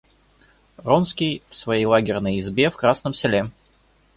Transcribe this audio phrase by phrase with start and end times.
[0.77, 3.51] Вронский в своей лагерной избе в Красном селе.